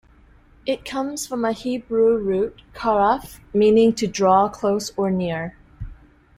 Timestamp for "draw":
4.07-4.49